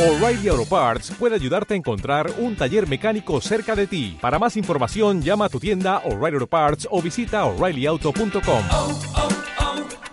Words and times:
O'Reilly 0.00 0.48
Auto 0.48 0.64
Parts 0.64 1.10
puede 1.10 1.34
ayudarte 1.34 1.74
a 1.74 1.76
encontrar 1.76 2.30
un 2.38 2.56
taller 2.56 2.88
mecánico 2.88 3.38
cerca 3.42 3.76
de 3.76 3.86
ti. 3.86 4.16
Para 4.18 4.38
más 4.38 4.56
información, 4.56 5.20
llama 5.20 5.44
a 5.44 5.48
tu 5.50 5.60
tienda 5.60 5.98
O'Reilly 6.06 6.36
Auto 6.36 6.46
Parts 6.46 6.88
o 6.90 7.02
visita 7.02 7.44
oreillyauto.com. 7.44 8.62
oh, 8.72 8.98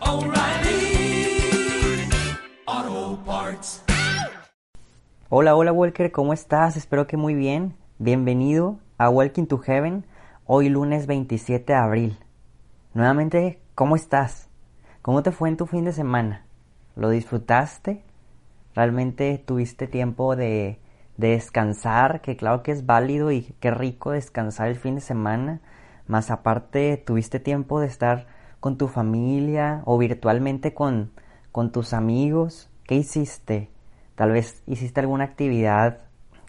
oh, 0.01 0.17
O'Reilly 0.17 1.39
Auto 2.65 3.23
Parts. 3.25 3.81
Hola, 5.29 5.55
hola 5.55 5.71
Walker, 5.71 6.11
¿cómo 6.11 6.33
estás? 6.33 6.75
Espero 6.75 7.07
que 7.07 7.15
muy 7.15 7.33
bien. 7.33 7.73
Bienvenido 7.97 8.79
a 8.97 9.09
Walking 9.09 9.45
to 9.45 9.57
Heaven, 9.57 10.05
hoy 10.45 10.67
lunes 10.67 11.07
27 11.07 11.71
de 11.71 11.79
abril. 11.79 12.19
Nuevamente, 12.93 13.61
¿cómo 13.73 13.95
estás? 13.95 14.49
¿Cómo 15.01 15.23
te 15.23 15.31
fue 15.31 15.47
en 15.47 15.55
tu 15.55 15.65
fin 15.65 15.85
de 15.85 15.93
semana? 15.93 16.45
¿Lo 16.97 17.09
disfrutaste? 17.09 18.03
¿Realmente 18.77 19.39
tuviste 19.43 19.87
tiempo 19.87 20.35
de, 20.35 20.77
de 21.17 21.29
descansar? 21.29 22.21
Que 22.21 22.37
claro 22.37 22.61
que 22.61 22.71
es 22.71 22.85
válido 22.85 23.31
y 23.31 23.55
qué 23.59 23.71
rico 23.71 24.11
descansar 24.11 24.67
el 24.67 24.75
fin 24.75 24.93
de 24.93 25.01
semana. 25.01 25.61
Más 26.05 26.29
aparte, 26.29 26.95
¿tuviste 26.97 27.39
tiempo 27.39 27.79
de 27.79 27.87
estar 27.87 28.27
con 28.59 28.77
tu 28.77 28.87
familia 28.87 29.81
o 29.85 29.97
virtualmente 29.97 30.75
con, 30.75 31.09
con 31.51 31.71
tus 31.71 31.91
amigos? 31.91 32.69
¿Qué 32.83 32.93
hiciste? 32.93 33.71
Tal 34.13 34.29
vez 34.29 34.61
hiciste 34.67 34.99
alguna 34.99 35.23
actividad 35.23 36.01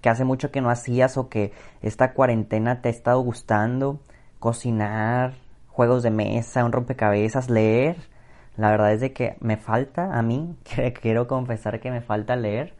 que 0.02 0.10
hace 0.10 0.26
mucho 0.26 0.50
que 0.50 0.60
no 0.60 0.68
hacías 0.68 1.16
o 1.16 1.30
que 1.30 1.52
esta 1.80 2.12
cuarentena 2.12 2.82
te 2.82 2.90
ha 2.90 2.92
estado 2.92 3.20
gustando. 3.20 4.00
Cocinar, 4.38 5.32
juegos 5.68 6.02
de 6.02 6.10
mesa, 6.10 6.66
un 6.66 6.72
rompecabezas, 6.72 7.48
leer. 7.48 7.96
La 8.58 8.70
verdad 8.70 8.92
es 8.92 9.00
de 9.00 9.12
que 9.12 9.36
me 9.40 9.56
falta 9.56 10.18
a 10.18 10.22
mí, 10.22 10.56
que 10.64 10.92
quiero 10.92 11.26
confesar 11.26 11.80
que 11.80 11.90
me 11.90 12.02
falta 12.02 12.36
leer. 12.36 12.74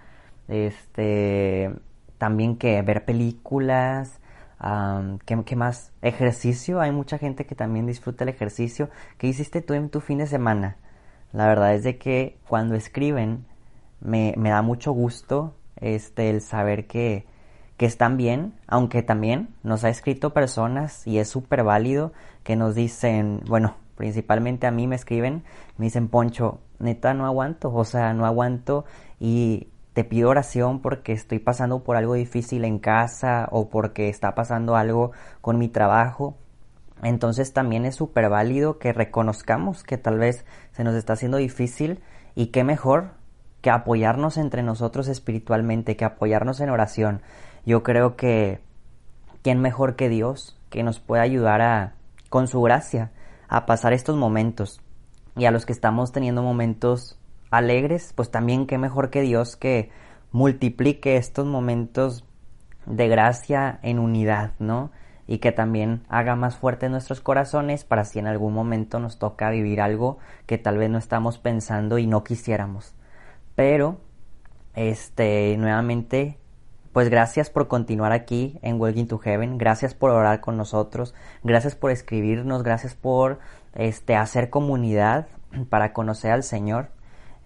Este, 0.49 1.71
también 2.19 2.57
que 2.57 2.83
ver 2.83 3.05
películas, 3.05 4.21
um, 4.63 5.19
¿qué, 5.25 5.43
¿qué, 5.45 5.57
más? 5.57 5.93
Ejercicio, 6.03 6.81
hay 6.81 6.91
mucha 6.91 7.19
gente 7.19 7.47
que 7.47 7.55
también 7.55 7.87
disfruta 7.87 8.25
el 8.25 8.31
ejercicio. 8.31 8.91
¿Qué 9.19 9.29
hiciste 9.29 9.63
tú 9.63 9.75
en 9.75 9.89
tu 9.89 10.01
fin 10.01 10.19
de 10.19 10.27
semana? 10.27 10.77
La 11.33 11.47
verdad 11.47 11.75
es 11.75 11.85
de 11.85 11.99
que 11.99 12.39
cuando 12.49 12.75
escriben 12.75 13.47
me, 14.01 14.35
me 14.37 14.51
da 14.51 14.63
mucho 14.63 14.93
gusto 14.93 15.55
este, 15.77 16.31
el 16.31 16.41
saber 16.41 16.87
que, 16.87 17.27
que 17.77 17.87
están 17.87 18.17
bien, 18.17 18.55
aunque 18.67 19.03
también 19.03 19.51
nos 19.63 19.85
ha 19.85 19.91
escrito 19.91 20.33
personas 20.33 21.07
y 21.07 21.19
es 21.19 21.29
súper 21.29 21.63
válido 21.63 22.13
que 22.43 22.57
nos 22.57 22.75
dicen, 22.75 23.43
bueno, 23.47 23.77
principalmente 23.99 24.69
a 24.69 24.71
mí 24.71 24.87
me 24.87 24.95
escriben, 24.95 25.43
me 25.77 25.87
dicen, 25.87 26.09
Poncho, 26.09 26.61
neta 26.79 27.15
no 27.15 27.27
aguanto, 27.27 27.75
o 27.75 27.85
sea, 27.85 28.15
no 28.15 28.25
aguanto 28.25 28.85
y 29.19 29.69
te 29.93 30.05
pido 30.05 30.31
oración 30.31 30.81
porque 30.81 31.13
estoy 31.13 31.41
pasando 31.41 31.83
por 31.83 31.97
algo 31.97 32.15
difícil 32.15 32.65
en 32.65 32.79
casa 32.79 33.49
o 33.51 33.69
porque 33.69 34.09
está 34.09 34.37
pasando 34.37 34.77
algo 34.77 35.11
con 35.41 35.59
mi 35.59 35.69
trabajo. 35.69 36.37
Entonces 37.03 37.53
también 37.53 37.85
es 37.85 37.97
súper 37.97 38.29
válido 38.29 38.79
que 38.79 38.93
reconozcamos 38.93 39.83
que 39.83 39.99
tal 39.99 40.19
vez 40.19 40.47
se 40.71 40.85
nos 40.85 40.95
está 40.95 41.15
haciendo 41.15 41.39
difícil 41.39 42.01
y 42.37 42.47
qué 42.47 42.63
mejor 42.63 43.11
que 43.63 43.71
apoyarnos 43.71 44.37
entre 44.37 44.63
nosotros 44.63 45.09
espiritualmente, 45.09 45.97
que 45.97 46.05
apoyarnos 46.05 46.61
en 46.61 46.71
oración. 46.71 47.21
Yo 47.67 47.83
creo 47.83 48.15
que 48.15 48.61
quién 49.43 49.61
mejor 49.61 49.97
que 49.97 50.09
Dios 50.09 50.57
que 50.71 50.85
nos 50.85 51.01
puede 51.01 51.23
ayudar 51.23 51.63
a 51.63 51.95
con 52.31 52.47
su 52.47 52.63
gracia 52.63 53.11
a 53.49 53.67
pasar 53.67 53.93
estos 53.93 54.17
momentos. 54.17 54.81
Y 55.37 55.47
a 55.47 55.51
los 55.51 55.67
que 55.67 55.73
estamos 55.73 56.13
teniendo 56.13 56.43
momentos 56.43 57.19
alegres, 57.51 58.13
pues 58.15 58.31
también 58.31 58.67
qué 58.67 58.79
mejor 58.79 59.11
que 59.11 59.23
Dios 59.23 59.57
que 59.57 59.91
multiplique 60.33 61.17
estos 61.17 61.47
momentos 61.47 62.25
de 62.87 63.09
gracia 63.09 63.79
en 63.83 63.99
unidad, 63.99 64.53
¿no? 64.59 64.91
Y 65.27 65.39
que 65.39 65.53
también 65.53 66.03
haga 66.09 66.37
más 66.37 66.57
fuertes 66.57 66.91
nuestros 66.91 67.21
corazones 67.21 67.85
para 67.85 68.05
si 68.05 68.19
en 68.19 68.27
algún 68.27 68.55
momento 68.55 68.99
nos 68.99 69.19
toca 69.19 69.51
vivir 69.51 69.81
algo 69.81 70.19
que 70.47 70.59
tal 70.59 70.79
vez 70.79 70.91
no 70.91 70.99
estamos 70.99 71.39
pensando 71.39 71.99
y 71.99 72.07
no 72.07 72.25
quisiéramos. 72.25 72.95
Pero, 73.55 74.01
este, 74.75 75.57
nuevamente, 75.59 76.38
pues 76.99 77.11
gracias 77.11 77.49
por 77.49 77.69
continuar 77.69 78.11
aquí 78.11 78.59
en 78.61 78.81
Welcome 78.81 79.07
to 79.07 79.19
Heaven, 79.19 79.57
gracias 79.57 79.95
por 79.95 80.11
orar 80.11 80.41
con 80.41 80.57
nosotros, 80.57 81.15
gracias 81.45 81.77
por 81.77 81.93
escribirnos, 81.93 82.65
gracias 82.65 82.97
por 82.97 83.39
este, 83.77 84.17
hacer 84.17 84.51
comunidad 84.51 85.29
para 85.71 85.93
conocer 85.93 86.33
al 86.33 86.43
Señor. 86.43 86.89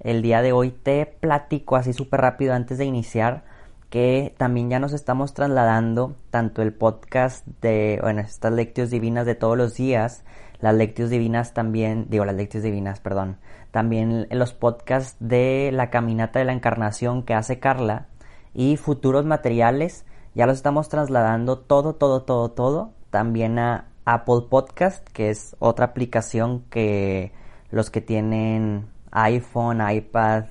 El 0.00 0.22
día 0.22 0.40
de 0.40 0.52
hoy 0.52 0.70
te 0.70 1.04
platico 1.04 1.76
así 1.76 1.92
súper 1.92 2.22
rápido 2.22 2.54
antes 2.54 2.78
de 2.78 2.86
iniciar 2.86 3.44
que 3.90 4.34
también 4.38 4.70
ya 4.70 4.78
nos 4.78 4.94
estamos 4.94 5.34
trasladando 5.34 6.16
tanto 6.30 6.62
el 6.62 6.72
podcast 6.72 7.46
de, 7.60 7.98
bueno, 8.00 8.22
estas 8.22 8.54
lectios 8.54 8.88
divinas 8.88 9.26
de 9.26 9.34
todos 9.34 9.58
los 9.58 9.74
días, 9.74 10.24
las 10.60 10.74
lectios 10.74 11.10
divinas 11.10 11.52
también, 11.52 12.06
digo 12.08 12.24
las 12.24 12.36
lectios 12.36 12.62
divinas, 12.62 13.00
perdón, 13.00 13.36
también 13.70 14.28
los 14.30 14.54
podcasts 14.54 15.16
de 15.20 15.70
la 15.74 15.90
caminata 15.90 16.38
de 16.38 16.46
la 16.46 16.54
encarnación 16.54 17.22
que 17.22 17.34
hace 17.34 17.58
Carla 17.58 18.06
y 18.54 18.76
futuros 18.76 19.24
materiales, 19.24 20.04
ya 20.34 20.46
los 20.46 20.56
estamos 20.56 20.88
trasladando 20.88 21.58
todo, 21.58 21.94
todo, 21.94 22.22
todo, 22.22 22.50
todo, 22.50 22.92
también 23.10 23.58
a 23.58 23.88
Apple 24.04 24.42
Podcast, 24.48 25.06
que 25.08 25.30
es 25.30 25.56
otra 25.58 25.86
aplicación 25.86 26.64
que 26.70 27.32
los 27.70 27.90
que 27.90 28.00
tienen 28.00 28.86
iPhone, 29.10 29.80
iPad 29.88 30.44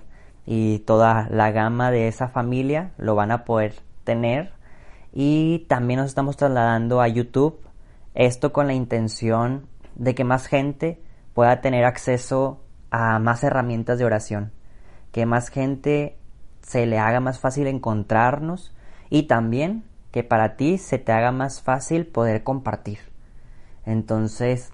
y 0.45 0.79
toda 0.79 1.27
la 1.29 1.51
gama 1.51 1.91
de 1.91 2.07
esa 2.07 2.27
familia 2.29 2.91
lo 2.97 3.15
van 3.15 3.31
a 3.31 3.45
poder 3.45 3.75
tener. 4.03 4.53
Y 5.13 5.65
también 5.67 5.99
nos 5.99 6.09
estamos 6.09 6.37
trasladando 6.37 7.01
a 7.01 7.07
YouTube, 7.07 7.59
esto 8.13 8.53
con 8.53 8.67
la 8.67 8.73
intención 8.73 9.67
de 9.95 10.15
que 10.15 10.23
más 10.23 10.47
gente 10.47 11.01
pueda 11.33 11.61
tener 11.61 11.85
acceso 11.85 12.61
a 12.91 13.19
más 13.19 13.43
herramientas 13.43 13.99
de 13.99 14.05
oración, 14.05 14.51
que 15.11 15.25
más 15.25 15.49
gente 15.49 16.17
se 16.71 16.85
le 16.85 16.99
haga 16.99 17.19
más 17.19 17.37
fácil 17.37 17.67
encontrarnos 17.67 18.73
y 19.09 19.23
también 19.23 19.83
que 20.11 20.23
para 20.23 20.55
ti 20.55 20.77
se 20.77 20.99
te 20.99 21.11
haga 21.11 21.33
más 21.33 21.61
fácil 21.61 22.07
poder 22.07 22.45
compartir. 22.45 22.99
Entonces, 23.85 24.71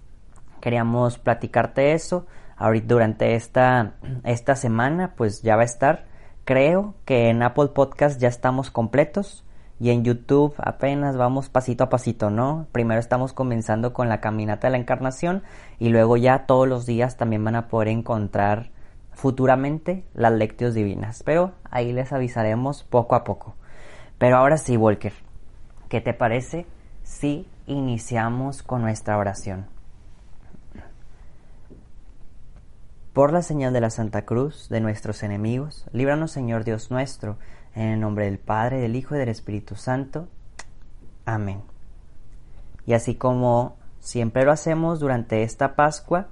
queríamos 0.61 1.17
platicarte 1.17 1.93
eso. 1.93 2.27
Ahorita 2.55 2.85
durante 2.89 3.33
esta, 3.33 3.95
esta 4.23 4.55
semana, 4.55 5.15
pues 5.15 5.41
ya 5.41 5.55
va 5.55 5.63
a 5.63 5.65
estar. 5.65 6.05
Creo 6.45 6.93
que 7.03 7.29
en 7.29 7.41
Apple 7.41 7.69
Podcast 7.69 8.21
ya 8.21 8.27
estamos 8.27 8.69
completos 8.69 9.43
y 9.79 9.89
en 9.89 10.03
YouTube 10.03 10.53
apenas 10.59 11.17
vamos 11.17 11.49
pasito 11.49 11.83
a 11.83 11.89
pasito, 11.89 12.29
¿no? 12.29 12.67
Primero 12.71 12.99
estamos 12.99 13.33
comenzando 13.33 13.91
con 13.91 14.07
la 14.07 14.21
caminata 14.21 14.67
de 14.67 14.71
la 14.71 14.77
encarnación 14.77 15.41
y 15.79 15.89
luego 15.89 16.15
ya 16.15 16.45
todos 16.45 16.67
los 16.67 16.85
días 16.85 17.17
también 17.17 17.43
van 17.43 17.55
a 17.55 17.67
poder 17.67 17.87
encontrar 17.87 18.69
futuramente 19.17 20.05
las 20.13 20.31
lectios 20.31 20.75
divinas, 20.75 21.23
pero 21.23 21.53
ahí 21.72 21.91
les 21.91 22.13
avisaremos 22.13 22.83
poco 22.83 23.16
a 23.16 23.23
poco. 23.23 23.55
Pero 24.19 24.38
ahora 24.38 24.57
sí, 24.57 24.78
Walker, 24.78 25.13
¿qué 25.89 26.01
te 26.01 26.13
parece 26.13 26.67
si 27.01 27.50
iniciamos 27.66 28.61
con 28.61 28.83
nuestra 28.83 29.17
oración? 29.17 29.66
Por 33.11 33.33
la 33.33 33.41
señal 33.41 33.73
de 33.73 33.81
la 33.81 33.89
Santa 33.89 34.22
Cruz 34.22 34.69
de 34.69 34.81
nuestros 34.81 35.23
enemigos, 35.23 35.88
líbranos 35.94 36.29
Señor 36.29 36.63
Dios 36.63 36.91
nuestro, 36.91 37.39
en 37.73 37.88
el 37.88 38.00
nombre 38.00 38.25
del 38.25 38.38
Padre, 38.38 38.79
del 38.79 38.95
Hijo 38.95 39.16
y 39.16 39.17
del 39.17 39.29
Espíritu 39.29 39.75
Santo. 39.75 40.27
Amén. 41.25 41.63
Y 42.85 42.94
así 42.94 43.16
como 43.16 43.77
siempre 44.00 44.45
lo 44.45 44.51
hacemos 44.51 45.00
durante 45.00 45.41
esta 45.41 45.75
Pascua, 45.75 46.27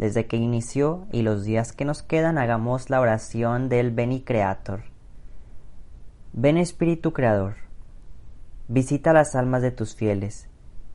desde 0.00 0.24
que 0.26 0.38
inició 0.38 1.06
y 1.12 1.20
los 1.20 1.44
días 1.44 1.74
que 1.74 1.84
nos 1.84 2.02
quedan, 2.02 2.38
hagamos 2.38 2.88
la 2.88 3.02
oración 3.02 3.68
del 3.68 3.90
Beni 3.90 4.22
Creator. 4.22 4.84
Ven 6.32 6.56
Espíritu 6.56 7.12
Creador, 7.12 7.56
visita 8.66 9.12
las 9.12 9.34
almas 9.34 9.60
de 9.60 9.72
tus 9.72 9.94
fieles 9.94 10.48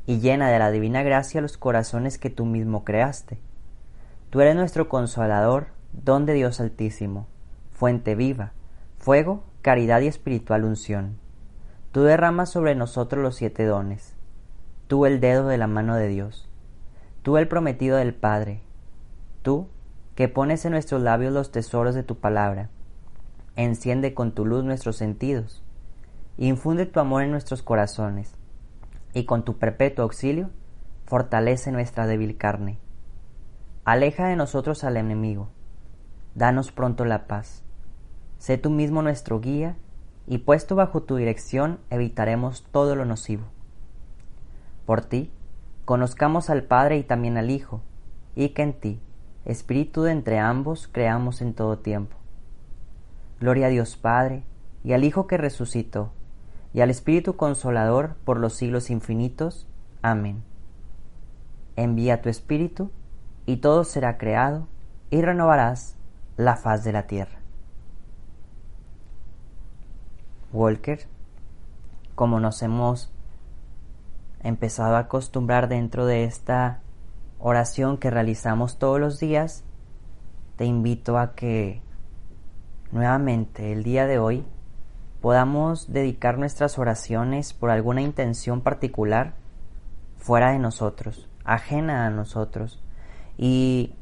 y 0.07 0.21
llena 0.21 0.49
de 0.49 0.57
la 0.57 0.71
divina 0.71 1.03
gracia 1.03 1.39
los 1.39 1.55
corazones 1.55 2.17
que 2.17 2.31
tú 2.31 2.45
mismo 2.47 2.83
creaste. 2.83 3.37
Tú 4.31 4.41
eres 4.41 4.55
nuestro 4.55 4.89
consolador, 4.89 5.67
don 5.93 6.25
de 6.25 6.33
Dios 6.33 6.59
Altísimo, 6.59 7.27
fuente 7.69 8.15
viva, 8.15 8.53
fuego, 8.97 9.43
caridad 9.61 10.01
y 10.01 10.07
espiritual 10.07 10.63
unción. 10.63 11.19
Tú 11.91 12.01
derramas 12.01 12.49
sobre 12.49 12.73
nosotros 12.73 13.21
los 13.21 13.35
siete 13.35 13.65
dones, 13.65 14.15
tú 14.87 15.05
el 15.05 15.19
dedo 15.19 15.47
de 15.47 15.59
la 15.59 15.67
mano 15.67 15.95
de 15.95 16.07
Dios, 16.07 16.49
tú 17.21 17.37
el 17.37 17.47
prometido 17.47 17.97
del 17.97 18.15
Padre, 18.15 18.64
Tú, 19.45 19.67
que 20.15 20.27
pones 20.27 20.65
en 20.65 20.71
nuestros 20.71 21.03
labios 21.03 21.31
los 21.31 21.51
tesoros 21.51 21.93
de 21.93 22.01
tu 22.01 22.15
palabra, 22.17 22.71
enciende 23.55 24.15
con 24.15 24.31
tu 24.31 24.43
luz 24.43 24.63
nuestros 24.63 24.95
sentidos, 24.95 25.63
infunde 26.39 26.87
tu 26.87 26.99
amor 26.99 27.21
en 27.21 27.29
nuestros 27.29 27.61
corazones, 27.61 28.33
y 29.13 29.25
con 29.25 29.45
tu 29.45 29.59
perpetuo 29.59 30.01
auxilio, 30.01 30.49
fortalece 31.05 31.71
nuestra 31.71 32.07
débil 32.07 32.37
carne. 32.37 32.79
Aleja 33.83 34.25
de 34.29 34.35
nosotros 34.35 34.83
al 34.83 34.97
enemigo, 34.97 35.49
danos 36.33 36.71
pronto 36.71 37.05
la 37.05 37.27
paz. 37.27 37.63
Sé 38.39 38.57
tú 38.57 38.71
mismo 38.71 39.03
nuestro 39.03 39.41
guía 39.41 39.75
y 40.25 40.39
puesto 40.39 40.75
bajo 40.75 41.03
tu 41.03 41.17
dirección 41.17 41.77
evitaremos 41.91 42.63
todo 42.71 42.95
lo 42.95 43.05
nocivo. 43.05 43.43
Por 44.87 45.01
ti, 45.01 45.29
conozcamos 45.85 46.49
al 46.49 46.63
Padre 46.63 46.97
y 46.97 47.03
también 47.03 47.37
al 47.37 47.51
Hijo, 47.51 47.83
y 48.33 48.49
que 48.49 48.63
en 48.63 48.73
ti, 48.73 48.99
Espíritu 49.45 50.07
entre 50.07 50.39
ambos, 50.39 50.89
creamos 50.91 51.41
en 51.41 51.53
todo 51.53 51.77
tiempo. 51.77 52.17
Gloria 53.39 53.67
a 53.67 53.69
Dios 53.69 53.95
Padre, 53.95 54.43
y 54.83 54.93
al 54.93 55.03
Hijo 55.03 55.27
que 55.27 55.37
resucitó, 55.37 56.11
y 56.73 56.81
al 56.81 56.89
Espíritu 56.89 57.35
Consolador 57.35 58.15
por 58.25 58.39
los 58.39 58.53
siglos 58.53 58.89
infinitos. 58.89 59.67
Amén. 60.01 60.43
Envía 61.75 62.21
tu 62.21 62.29
Espíritu, 62.29 62.91
y 63.45 63.57
todo 63.57 63.83
será 63.83 64.17
creado, 64.17 64.67
y 65.11 65.21
renovarás 65.21 65.95
la 66.37 66.55
faz 66.55 66.83
de 66.83 66.91
la 66.91 67.07
tierra. 67.07 67.39
Walker, 70.53 71.05
como 72.15 72.39
nos 72.39 72.61
hemos 72.63 73.11
empezado 74.41 74.95
a 74.95 74.99
acostumbrar 74.99 75.67
dentro 75.67 76.05
de 76.05 76.23
esta 76.23 76.79
oración 77.47 77.97
que 77.97 78.09
realizamos 78.09 78.79
todos 78.79 78.99
los 78.99 79.19
días, 79.19 79.63
te 80.55 80.65
invito 80.65 81.19
a 81.19 81.35
que 81.35 81.79
nuevamente 82.91 83.71
el 83.71 83.83
día 83.83 84.07
de 84.07 84.17
hoy 84.17 84.43
podamos 85.21 85.93
dedicar 85.93 86.39
nuestras 86.39 86.79
oraciones 86.79 87.53
por 87.53 87.69
alguna 87.69 88.01
intención 88.01 88.61
particular 88.61 89.35
fuera 90.17 90.53
de 90.53 90.57
nosotros, 90.57 91.29
ajena 91.43 92.07
a 92.07 92.09
nosotros. 92.09 92.81
Y 93.37 93.93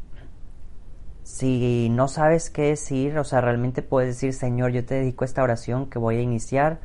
si 1.23 1.89
no 1.89 2.07
sabes 2.07 2.49
qué 2.49 2.61
decir, 2.61 3.17
o 3.17 3.25
sea, 3.25 3.41
realmente 3.41 3.81
puedes 3.81 4.15
decir, 4.15 4.33
Señor, 4.33 4.71
yo 4.71 4.85
te 4.85 4.95
dedico 4.95 5.25
esta 5.25 5.43
oración 5.43 5.89
que 5.89 5.99
voy 5.99 6.15
a 6.15 6.21
iniciar, 6.21 6.79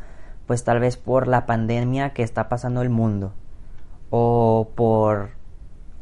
pues 0.48 0.64
tal 0.64 0.80
vez 0.80 0.96
por 0.96 1.28
la 1.28 1.46
pandemia 1.46 2.14
que 2.14 2.24
está 2.24 2.48
pasando 2.48 2.82
el 2.82 2.90
mundo, 2.90 3.32
o 4.10 4.72
por 4.74 5.37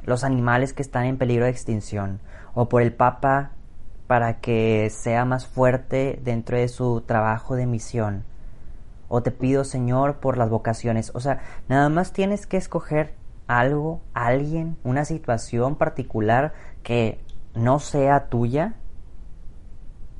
los 0.06 0.24
animales 0.24 0.72
que 0.72 0.82
están 0.82 1.04
en 1.04 1.18
peligro 1.18 1.44
de 1.44 1.50
extinción, 1.50 2.20
o 2.54 2.68
por 2.68 2.80
el 2.80 2.94
Papa 2.94 3.52
para 4.06 4.40
que 4.40 4.88
sea 4.90 5.24
más 5.24 5.46
fuerte 5.46 6.20
dentro 6.22 6.56
de 6.56 6.68
su 6.68 7.02
trabajo 7.02 7.56
de 7.56 7.66
misión. 7.66 8.24
O 9.08 9.22
te 9.22 9.30
pido, 9.30 9.64
Señor, 9.64 10.16
por 10.16 10.38
las 10.38 10.48
vocaciones. 10.48 11.12
O 11.14 11.20
sea, 11.20 11.40
nada 11.68 11.88
más 11.88 12.12
tienes 12.12 12.46
que 12.46 12.56
escoger 12.56 13.14
algo, 13.46 14.00
alguien, 14.14 14.76
una 14.84 15.04
situación 15.04 15.76
particular 15.76 16.52
que 16.82 17.20
no 17.54 17.78
sea 17.78 18.28
tuya 18.28 18.74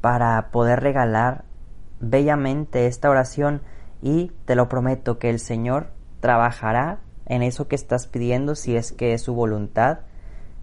para 0.00 0.50
poder 0.50 0.80
regalar 0.80 1.44
bellamente 2.00 2.86
esta 2.86 3.10
oración 3.10 3.62
y 4.02 4.32
te 4.44 4.54
lo 4.54 4.68
prometo 4.68 5.18
que 5.18 5.30
el 5.30 5.40
Señor 5.40 5.90
trabajará 6.20 7.00
en 7.26 7.42
eso 7.42 7.68
que 7.68 7.76
estás 7.76 8.06
pidiendo 8.06 8.54
si 8.54 8.76
es 8.76 8.92
que 8.92 9.12
es 9.12 9.22
su 9.22 9.34
voluntad 9.34 10.00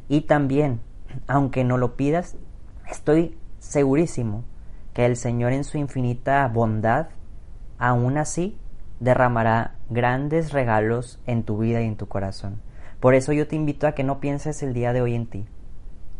y 0.07 0.21
también 0.21 0.81
aunque 1.27 1.63
no 1.63 1.77
lo 1.77 1.95
pidas 1.95 2.35
estoy 2.89 3.37
segurísimo 3.59 4.43
que 4.93 5.05
el 5.05 5.17
Señor 5.17 5.53
en 5.53 5.63
su 5.63 5.77
infinita 5.77 6.47
bondad 6.47 7.07
aún 7.77 8.17
así 8.17 8.57
derramará 8.99 9.75
grandes 9.89 10.53
regalos 10.53 11.19
en 11.25 11.43
tu 11.43 11.57
vida 11.57 11.81
y 11.81 11.85
en 11.85 11.97
tu 11.97 12.07
corazón. 12.07 12.61
Por 12.99 13.15
eso 13.15 13.33
yo 13.33 13.47
te 13.47 13.55
invito 13.55 13.85
a 13.85 13.91
que 13.93 14.03
no 14.03 14.19
pienses 14.19 14.63
el 14.63 14.73
día 14.73 14.93
de 14.93 15.01
hoy 15.01 15.15
en 15.15 15.27
ti, 15.27 15.45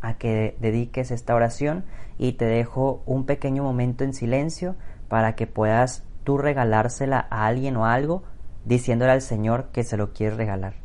a 0.01 0.15
que 0.15 0.57
dediques 0.59 1.11
esta 1.11 1.33
oración 1.33 1.85
y 2.17 2.33
te 2.33 2.45
dejo 2.45 3.01
un 3.05 3.25
pequeño 3.25 3.63
momento 3.63 4.03
en 4.03 4.13
silencio 4.13 4.75
para 5.07 5.35
que 5.35 5.47
puedas 5.47 6.03
tú 6.25 6.37
regalársela 6.37 7.25
a 7.29 7.47
alguien 7.47 7.77
o 7.77 7.85
algo 7.85 8.23
diciéndole 8.65 9.11
al 9.11 9.21
Señor 9.21 9.69
que 9.71 9.83
se 9.83 9.97
lo 9.97 10.13
quieres 10.13 10.37
regalar. 10.37 10.82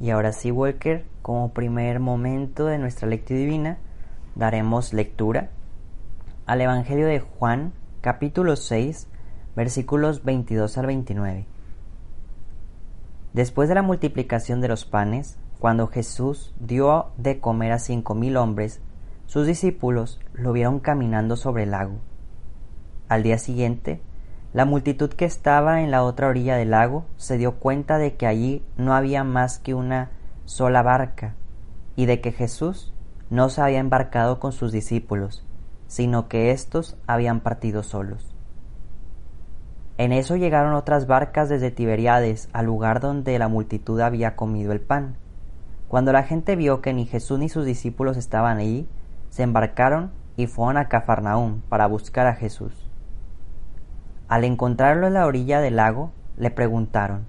Y 0.00 0.08
ahora 0.10 0.32
sí, 0.32 0.50
Walker, 0.50 1.04
como 1.20 1.52
primer 1.52 2.00
momento 2.00 2.64
de 2.64 2.78
nuestra 2.78 3.06
lectura 3.06 3.38
divina, 3.38 3.78
daremos 4.34 4.94
lectura 4.94 5.50
al 6.46 6.62
Evangelio 6.62 7.06
de 7.06 7.20
Juan, 7.20 7.74
capítulo 8.00 8.56
6, 8.56 9.08
versículos 9.54 10.24
22 10.24 10.78
al 10.78 10.86
29. 10.86 11.46
Después 13.34 13.68
de 13.68 13.74
la 13.74 13.82
multiplicación 13.82 14.62
de 14.62 14.68
los 14.68 14.86
panes, 14.86 15.38
cuando 15.58 15.86
Jesús 15.86 16.54
dio 16.58 17.10
de 17.18 17.38
comer 17.38 17.72
a 17.72 17.78
cinco 17.78 18.14
mil 18.14 18.38
hombres, 18.38 18.80
sus 19.26 19.46
discípulos 19.46 20.18
lo 20.32 20.52
vieron 20.52 20.80
caminando 20.80 21.36
sobre 21.36 21.64
el 21.64 21.72
lago. 21.72 21.98
Al 23.08 23.22
día 23.22 23.36
siguiente, 23.36 24.00
la 24.52 24.64
multitud 24.64 25.10
que 25.10 25.26
estaba 25.26 25.80
en 25.82 25.92
la 25.92 26.02
otra 26.02 26.26
orilla 26.26 26.56
del 26.56 26.70
lago 26.70 27.04
se 27.16 27.38
dio 27.38 27.56
cuenta 27.56 27.98
de 27.98 28.16
que 28.16 28.26
allí 28.26 28.64
no 28.76 28.94
había 28.94 29.22
más 29.22 29.60
que 29.60 29.74
una 29.74 30.10
sola 30.44 30.82
barca 30.82 31.36
y 31.94 32.06
de 32.06 32.20
que 32.20 32.32
Jesús 32.32 32.92
no 33.30 33.48
se 33.48 33.62
había 33.62 33.78
embarcado 33.78 34.40
con 34.40 34.50
sus 34.50 34.72
discípulos, 34.72 35.46
sino 35.86 36.26
que 36.26 36.50
éstos 36.50 36.96
habían 37.06 37.40
partido 37.40 37.84
solos. 37.84 38.34
En 39.98 40.12
eso 40.12 40.34
llegaron 40.34 40.74
otras 40.74 41.06
barcas 41.06 41.48
desde 41.48 41.70
Tiberiades 41.70 42.48
al 42.52 42.66
lugar 42.66 42.98
donde 42.98 43.38
la 43.38 43.46
multitud 43.46 44.00
había 44.00 44.34
comido 44.34 44.72
el 44.72 44.80
pan. 44.80 45.16
Cuando 45.86 46.12
la 46.12 46.24
gente 46.24 46.56
vio 46.56 46.80
que 46.80 46.92
ni 46.92 47.06
Jesús 47.06 47.38
ni 47.38 47.48
sus 47.48 47.64
discípulos 47.64 48.16
estaban 48.16 48.58
allí, 48.58 48.88
se 49.28 49.44
embarcaron 49.44 50.10
y 50.36 50.48
fueron 50.48 50.76
a 50.76 50.88
Cafarnaúm 50.88 51.60
para 51.68 51.86
buscar 51.86 52.26
a 52.26 52.34
Jesús. 52.34 52.89
Al 54.30 54.44
encontrarlo 54.44 55.08
en 55.08 55.14
la 55.14 55.26
orilla 55.26 55.60
del 55.60 55.74
lago, 55.74 56.12
le 56.36 56.52
preguntaron, 56.52 57.26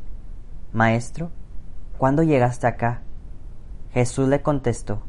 Maestro, 0.72 1.32
¿cuándo 1.98 2.22
llegaste 2.22 2.68
acá? 2.68 3.02
Jesús 3.92 4.28
le 4.28 4.44
contestó, 4.44 5.02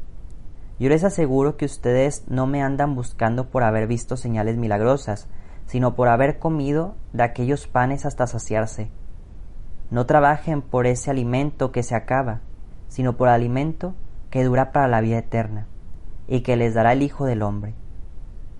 Yo 0.79 0.89
les 0.89 1.03
aseguro 1.03 1.55
que 1.55 1.65
ustedes 1.65 2.23
no 2.27 2.47
me 2.47 2.63
andan 2.63 2.95
buscando 2.95 3.51
por 3.51 3.61
haber 3.61 3.85
visto 3.85 4.17
señales 4.17 4.57
milagrosas, 4.57 5.29
sino 5.67 5.93
por 5.93 6.07
haber 6.07 6.39
comido 6.39 6.95
de 7.13 7.21
aquellos 7.21 7.67
panes 7.67 8.07
hasta 8.07 8.25
saciarse. 8.25 8.89
No 9.91 10.07
trabajen 10.07 10.63
por 10.63 10.87
ese 10.87 11.11
alimento 11.11 11.71
que 11.71 11.83
se 11.83 11.93
acaba, 11.93 12.41
sino 12.87 13.17
por 13.17 13.29
alimento 13.29 13.93
que 14.31 14.43
dura 14.43 14.71
para 14.71 14.87
la 14.87 14.99
vida 14.99 15.19
eterna, 15.19 15.67
y 16.27 16.41
que 16.41 16.55
les 16.55 16.73
dará 16.73 16.93
el 16.93 17.03
Hijo 17.03 17.25
del 17.27 17.43
Hombre. 17.43 17.75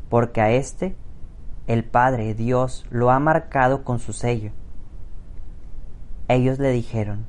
Porque 0.08 0.40
a 0.40 0.52
éste 0.52 0.96
el 1.68 1.86
Padre 1.86 2.34
Dios 2.34 2.86
lo 2.90 3.12
ha 3.12 3.20
marcado 3.20 3.84
con 3.84 4.00
su 4.00 4.14
sello. 4.14 4.52
Ellos 6.28 6.60
le 6.60 6.72
dijeron, 6.72 7.26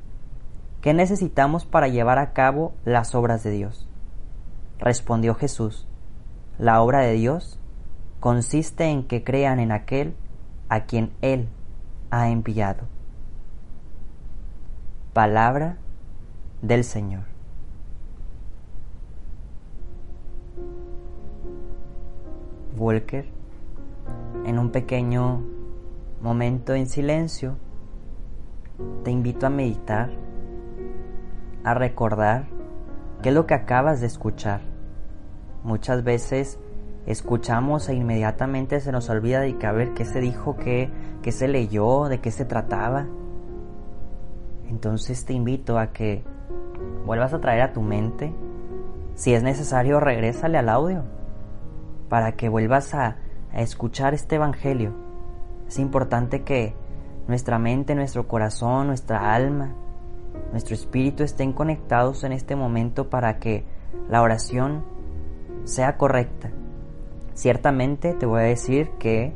¿qué 0.81 0.93
necesitamos 0.93 1.65
para 1.65 1.87
llevar 1.87 2.19
a 2.19 2.33
cabo 2.33 2.73
las 2.83 3.15
obras 3.15 3.43
de 3.43 3.51
Dios? 3.51 3.87
Respondió 4.79 5.35
Jesús, 5.35 5.87
la 6.57 6.81
obra 6.81 6.99
de 6.99 7.13
Dios 7.13 7.59
consiste 8.19 8.85
en 8.85 9.07
que 9.07 9.23
crean 9.23 9.59
en 9.59 9.71
aquel 9.71 10.15
a 10.69 10.85
quien 10.85 11.13
Él 11.21 11.47
ha 12.09 12.29
enviado. 12.29 12.87
Palabra 15.13 15.77
del 16.61 16.83
Señor. 16.83 17.23
Walker 22.77 23.34
en 24.45 24.59
un 24.59 24.69
pequeño 24.69 25.43
momento 26.21 26.73
en 26.73 26.87
silencio, 26.87 27.57
te 29.03 29.11
invito 29.11 29.47
a 29.47 29.49
meditar, 29.49 30.11
a 31.63 31.73
recordar 31.73 32.47
qué 33.21 33.29
es 33.29 33.35
lo 33.35 33.47
que 33.47 33.55
acabas 33.55 34.01
de 34.01 34.07
escuchar. 34.07 34.61
Muchas 35.63 36.03
veces 36.03 36.59
escuchamos 37.07 37.89
e 37.89 37.95
inmediatamente 37.95 38.79
se 38.79 38.91
nos 38.91 39.09
olvida 39.09 39.41
de 39.41 39.57
que 39.57 39.71
ver 39.71 39.93
qué 39.93 40.05
se 40.05 40.19
dijo, 40.21 40.57
qué, 40.57 40.91
qué 41.23 41.31
se 41.31 41.47
leyó, 41.47 42.05
de 42.05 42.19
qué 42.19 42.29
se 42.29 42.45
trataba. 42.45 43.07
Entonces 44.67 45.25
te 45.25 45.33
invito 45.33 45.79
a 45.79 45.91
que 45.91 46.23
vuelvas 47.05 47.33
a 47.33 47.41
traer 47.41 47.61
a 47.61 47.73
tu 47.73 47.81
mente. 47.81 48.33
Si 49.15 49.33
es 49.33 49.41
necesario, 49.41 49.99
regrésale 49.99 50.57
al 50.59 50.69
audio 50.69 51.03
para 52.09 52.33
que 52.33 52.49
vuelvas 52.49 52.93
a, 52.93 53.17
escuchar 53.61 54.13
este 54.13 54.35
Evangelio. 54.35 54.93
Es 55.67 55.79
importante 55.79 56.43
que 56.43 56.75
nuestra 57.27 57.57
mente, 57.59 57.95
nuestro 57.95 58.27
corazón, 58.27 58.87
nuestra 58.87 59.33
alma, 59.33 59.75
nuestro 60.51 60.75
espíritu 60.75 61.23
estén 61.23 61.53
conectados 61.53 62.23
en 62.23 62.31
este 62.31 62.55
momento 62.55 63.09
para 63.09 63.39
que 63.39 63.65
la 64.09 64.21
oración 64.21 64.83
sea 65.63 65.97
correcta. 65.97 66.51
Ciertamente 67.33 68.13
te 68.13 68.25
voy 68.25 68.41
a 68.41 68.43
decir 68.43 68.91
que 68.99 69.33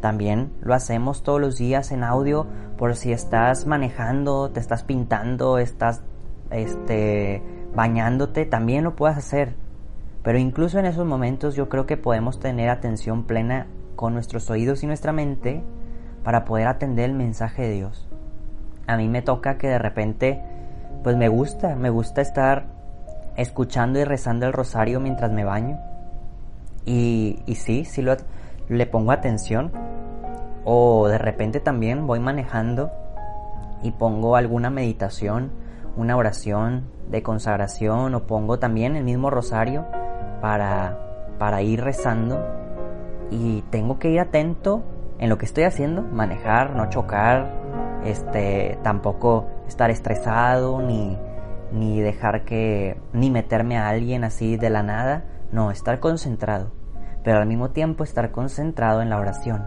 también 0.00 0.52
lo 0.60 0.74
hacemos 0.74 1.22
todos 1.22 1.40
los 1.40 1.56
días 1.56 1.92
en 1.92 2.04
audio 2.04 2.46
por 2.76 2.96
si 2.96 3.12
estás 3.12 3.66
manejando, 3.66 4.50
te 4.50 4.60
estás 4.60 4.82
pintando, 4.82 5.58
estás 5.58 6.02
este 6.50 7.42
bañándote, 7.74 8.46
también 8.46 8.84
lo 8.84 8.96
puedes 8.96 9.16
hacer. 9.16 9.54
Pero 10.24 10.38
incluso 10.38 10.78
en 10.78 10.86
esos 10.86 11.06
momentos 11.06 11.54
yo 11.54 11.68
creo 11.68 11.84
que 11.84 11.98
podemos 11.98 12.40
tener 12.40 12.70
atención 12.70 13.24
plena 13.24 13.66
con 13.94 14.14
nuestros 14.14 14.50
oídos 14.50 14.82
y 14.82 14.86
nuestra 14.86 15.12
mente 15.12 15.62
para 16.24 16.46
poder 16.46 16.66
atender 16.66 17.10
el 17.10 17.14
mensaje 17.14 17.62
de 17.62 17.72
Dios. 17.72 18.08
A 18.86 18.96
mí 18.96 19.06
me 19.06 19.20
toca 19.20 19.58
que 19.58 19.68
de 19.68 19.78
repente 19.78 20.42
pues 21.02 21.14
me 21.18 21.28
gusta, 21.28 21.76
me 21.76 21.90
gusta 21.90 22.22
estar 22.22 22.64
escuchando 23.36 23.98
y 23.98 24.04
rezando 24.04 24.46
el 24.46 24.54
rosario 24.54 24.98
mientras 24.98 25.30
me 25.30 25.44
baño. 25.44 25.78
Y, 26.86 27.40
y 27.44 27.56
sí, 27.56 27.84
sí 27.84 28.00
lo, 28.00 28.16
le 28.68 28.86
pongo 28.86 29.12
atención. 29.12 29.72
O 30.64 31.06
de 31.06 31.18
repente 31.18 31.60
también 31.60 32.06
voy 32.06 32.20
manejando 32.20 32.90
y 33.82 33.90
pongo 33.90 34.36
alguna 34.36 34.70
meditación, 34.70 35.52
una 35.98 36.16
oración 36.16 36.84
de 37.10 37.22
consagración 37.22 38.14
o 38.14 38.26
pongo 38.26 38.58
también 38.58 38.96
el 38.96 39.04
mismo 39.04 39.28
rosario 39.28 39.84
para, 40.40 40.98
para 41.38 41.62
ir 41.62 41.82
rezando. 41.82 42.44
Y 43.30 43.62
tengo 43.70 43.98
que 43.98 44.10
ir 44.10 44.20
atento 44.20 44.82
en 45.18 45.28
lo 45.28 45.38
que 45.38 45.46
estoy 45.46 45.64
haciendo, 45.64 46.02
manejar, 46.02 46.74
no 46.74 46.88
chocar, 46.90 47.50
este, 48.04 48.78
tampoco 48.82 49.46
estar 49.66 49.90
estresado 49.90 50.82
ni, 50.82 51.18
ni 51.72 52.00
dejar 52.00 52.44
que, 52.44 53.00
ni 53.12 53.30
meterme 53.30 53.78
a 53.78 53.88
alguien 53.88 54.24
así 54.24 54.56
de 54.56 54.70
la 54.70 54.82
nada, 54.82 55.24
no, 55.52 55.70
estar 55.70 56.00
concentrado, 56.00 56.72
pero 57.22 57.38
al 57.38 57.46
mismo 57.46 57.70
tiempo 57.70 58.04
estar 58.04 58.30
concentrado 58.30 59.02
en 59.02 59.10
la 59.10 59.18
oración. 59.18 59.66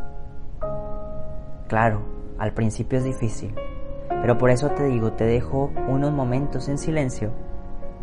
Claro, 1.68 2.02
al 2.38 2.54
principio 2.54 3.00
es 3.00 3.04
difícil, 3.04 3.56
pero 4.22 4.38
por 4.38 4.50
eso 4.50 4.70
te 4.70 4.86
digo, 4.86 5.14
te 5.14 5.26
dejo 5.26 5.72
unos 5.88 6.14
momentos 6.14 6.70
en 6.70 6.78
silencio 6.78 7.32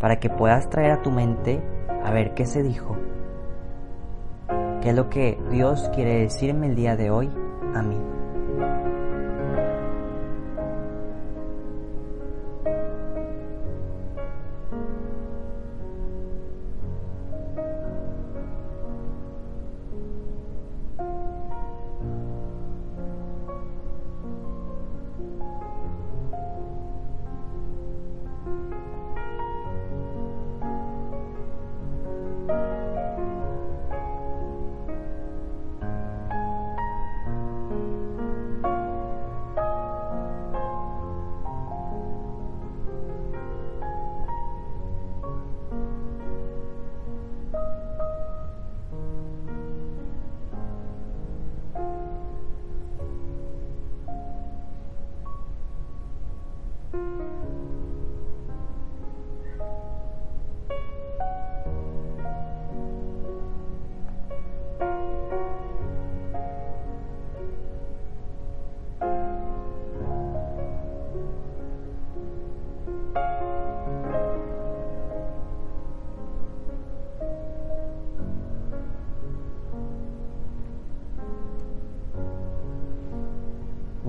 para 0.00 0.18
que 0.18 0.28
puedas 0.28 0.68
traer 0.68 0.90
a 0.90 1.02
tu 1.02 1.10
mente 1.10 1.62
a 1.88 2.10
ver 2.10 2.34
qué 2.34 2.46
se 2.46 2.62
dijo, 2.62 2.96
qué 4.82 4.90
es 4.90 4.94
lo 4.94 5.08
que 5.08 5.38
Dios 5.50 5.90
quiere 5.94 6.20
decirme 6.20 6.66
el 6.66 6.74
día 6.74 6.96
de 6.96 7.10
hoy 7.10 7.30
a 7.74 7.82
mí. 7.82 7.98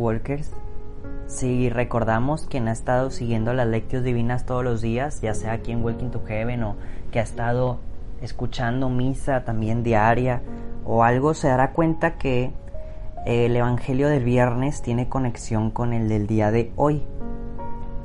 Walkers, 0.05 0.51
si 1.25 1.67
recordamos 1.69 2.45
quien 2.45 2.67
ha 2.67 2.71
estado 2.71 3.09
siguiendo 3.09 3.53
las 3.53 3.65
lecciones 3.67 4.05
divinas 4.05 4.45
todos 4.45 4.63
los 4.63 4.79
días, 4.81 5.19
ya 5.21 5.33
sea 5.33 5.53
aquí 5.53 5.71
en 5.71 5.83
Welcome 5.83 6.11
to 6.11 6.23
Heaven 6.27 6.61
o 6.63 6.75
que 7.11 7.19
ha 7.19 7.23
estado 7.23 7.79
escuchando 8.21 8.89
misa 8.89 9.43
también 9.45 9.81
diaria 9.81 10.43
o 10.85 11.03
algo, 11.03 11.33
se 11.33 11.47
dará 11.47 11.71
cuenta 11.71 12.19
que 12.19 12.51
el 13.25 13.55
Evangelio 13.55 14.07
del 14.07 14.23
viernes 14.23 14.83
tiene 14.83 15.09
conexión 15.09 15.71
con 15.71 15.91
el 15.91 16.07
del 16.07 16.27
día 16.27 16.51
de 16.51 16.71
hoy. 16.75 17.01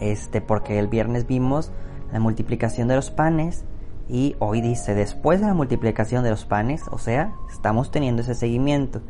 Este, 0.00 0.40
porque 0.40 0.78
el 0.78 0.88
viernes 0.88 1.26
vimos 1.26 1.70
la 2.10 2.18
multiplicación 2.18 2.88
de 2.88 2.96
los 2.96 3.10
panes 3.10 3.66
y 4.08 4.36
hoy 4.38 4.62
dice 4.62 4.94
después 4.94 5.42
de 5.42 5.48
la 5.48 5.54
multiplicación 5.54 6.24
de 6.24 6.30
los 6.30 6.46
panes, 6.46 6.84
o 6.90 6.96
sea, 6.96 7.34
estamos 7.52 7.90
teniendo 7.90 8.22
ese 8.22 8.34
seguimiento. 8.34 9.02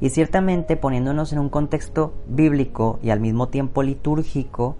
Y 0.00 0.10
ciertamente 0.10 0.76
poniéndonos 0.76 1.32
en 1.32 1.38
un 1.38 1.48
contexto 1.48 2.14
bíblico 2.28 2.98
y 3.02 3.10
al 3.10 3.20
mismo 3.20 3.48
tiempo 3.48 3.82
litúrgico, 3.82 4.76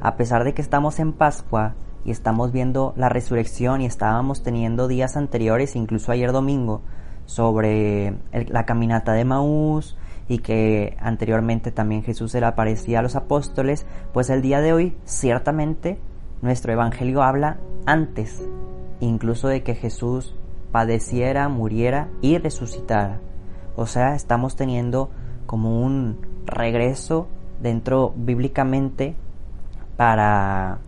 a 0.00 0.16
pesar 0.16 0.44
de 0.44 0.54
que 0.54 0.62
estamos 0.62 0.98
en 1.00 1.12
Pascua 1.12 1.74
y 2.04 2.10
estamos 2.10 2.52
viendo 2.52 2.92
la 2.96 3.08
resurrección 3.08 3.80
y 3.80 3.86
estábamos 3.86 4.42
teniendo 4.42 4.88
días 4.88 5.16
anteriores, 5.16 5.76
incluso 5.76 6.12
ayer 6.12 6.32
domingo, 6.32 6.82
sobre 7.26 8.16
la 8.32 8.66
caminata 8.66 9.12
de 9.12 9.24
Maús 9.24 9.96
y 10.28 10.38
que 10.38 10.96
anteriormente 11.00 11.72
también 11.72 12.02
Jesús 12.02 12.32
se 12.32 12.40
le 12.40 12.46
aparecía 12.46 13.00
a 13.00 13.02
los 13.02 13.16
apóstoles, 13.16 13.86
pues 14.12 14.30
el 14.30 14.42
día 14.42 14.60
de 14.60 14.72
hoy 14.72 14.96
ciertamente 15.04 15.98
nuestro 16.40 16.72
evangelio 16.72 17.22
habla 17.22 17.58
antes 17.86 18.42
incluso 19.02 19.48
de 19.48 19.62
que 19.62 19.74
Jesús 19.74 20.34
padeciera, 20.70 21.48
muriera 21.48 22.08
y 22.20 22.38
resucitara. 22.38 23.20
O 23.76 23.86
sea, 23.86 24.14
estamos 24.14 24.56
teniendo 24.56 25.10
como 25.46 25.82
un 25.82 26.18
regreso 26.46 27.28
dentro 27.60 28.12
bíblicamente 28.16 29.14
para 29.96 30.78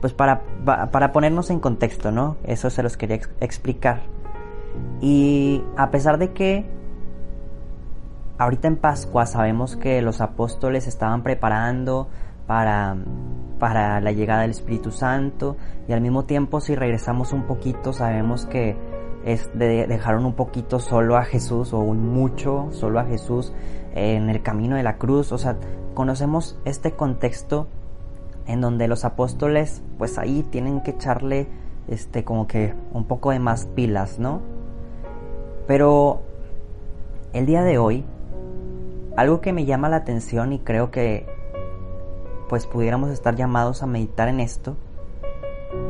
pues 0.00 0.12
para, 0.12 0.42
para 0.64 1.12
ponernos 1.12 1.50
en 1.50 1.58
contexto, 1.58 2.12
¿no? 2.12 2.36
Eso 2.44 2.70
se 2.70 2.82
los 2.82 2.96
quería 2.96 3.20
explicar. 3.40 4.02
Y 5.00 5.62
a 5.76 5.90
pesar 5.90 6.18
de 6.18 6.32
que 6.32 6.66
ahorita 8.38 8.68
en 8.68 8.76
Pascua 8.76 9.26
sabemos 9.26 9.76
que 9.76 10.02
los 10.02 10.20
apóstoles 10.20 10.86
estaban 10.86 11.22
preparando 11.22 12.08
para, 12.46 12.96
para 13.58 14.00
la 14.00 14.12
llegada 14.12 14.42
del 14.42 14.50
Espíritu 14.50 14.90
Santo 14.90 15.56
y 15.88 15.92
al 15.92 16.00
mismo 16.00 16.24
tiempo 16.24 16.60
si 16.60 16.74
regresamos 16.74 17.32
un 17.32 17.44
poquito 17.44 17.92
sabemos 17.92 18.46
que 18.46 18.76
es 19.26 19.50
de 19.58 19.86
dejaron 19.88 20.24
un 20.24 20.34
poquito 20.34 20.78
solo 20.78 21.16
a 21.16 21.24
Jesús 21.24 21.72
o 21.72 21.80
un 21.80 22.08
mucho 22.14 22.68
solo 22.70 23.00
a 23.00 23.04
Jesús 23.04 23.52
en 23.94 24.30
el 24.30 24.40
camino 24.40 24.76
de 24.76 24.84
la 24.84 24.98
cruz. 24.98 25.32
O 25.32 25.38
sea, 25.38 25.56
conocemos 25.94 26.58
este 26.64 26.92
contexto 26.92 27.66
en 28.46 28.60
donde 28.60 28.86
los 28.86 29.04
apóstoles 29.04 29.82
pues 29.98 30.16
ahí 30.16 30.44
tienen 30.44 30.80
que 30.80 30.92
echarle 30.92 31.48
este 31.88 32.22
como 32.22 32.46
que 32.46 32.74
un 32.92 33.04
poco 33.04 33.32
de 33.32 33.40
más 33.40 33.66
pilas, 33.66 34.20
¿no? 34.20 34.40
Pero 35.66 36.22
el 37.32 37.46
día 37.46 37.64
de 37.64 37.78
hoy 37.78 38.04
algo 39.16 39.40
que 39.40 39.52
me 39.52 39.64
llama 39.64 39.88
la 39.88 39.96
atención 39.96 40.52
y 40.52 40.60
creo 40.60 40.92
que 40.92 41.26
pues 42.48 42.66
pudiéramos 42.66 43.10
estar 43.10 43.34
llamados 43.34 43.82
a 43.82 43.86
meditar 43.86 44.28
en 44.28 44.38
esto, 44.38 44.76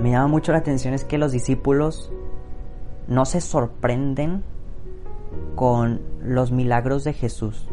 me 0.01 0.11
llama 0.11 0.29
mucho 0.29 0.53
la 0.53 0.59
atención 0.59 0.95
es 0.95 1.05
que 1.05 1.19
los 1.19 1.33
discípulos 1.33 2.11
no 3.09 3.25
se 3.25 3.41
sorprenden 3.41 4.45
con 5.55 6.01
los 6.21 6.53
milagros 6.53 7.05
de 7.05 7.13
Jesús. 7.13 7.69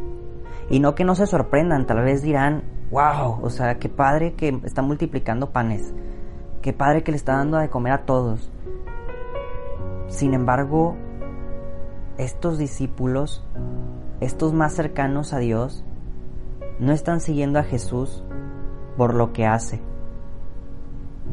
Y 0.69 0.79
no 0.79 0.95
que 0.95 1.03
no 1.03 1.15
se 1.15 1.27
sorprendan, 1.27 1.85
tal 1.85 2.03
vez 2.03 2.21
dirán, 2.21 2.63
wow, 2.91 3.39
o 3.41 3.49
sea, 3.49 3.79
qué 3.79 3.89
padre 3.89 4.33
que 4.33 4.59
está 4.63 4.81
multiplicando 4.81 5.51
panes. 5.51 5.93
qué 6.61 6.71
padre 6.71 7.03
que 7.03 7.11
le 7.11 7.17
está 7.17 7.33
dando 7.33 7.57
de 7.57 7.69
comer 7.69 7.91
a 7.91 8.05
todos. 8.05 8.49
Sin 10.07 10.33
embargo, 10.33 10.95
estos 12.17 12.57
discípulos, 12.57 13.45
estos 14.21 14.53
más 14.53 14.73
cercanos 14.73 15.33
a 15.33 15.39
Dios, 15.39 15.83
no 16.79 16.93
están 16.93 17.19
siguiendo 17.19 17.59
a 17.59 17.63
Jesús 17.63 18.23
por 18.95 19.13
lo 19.13 19.33
que 19.33 19.45
hace. 19.45 19.81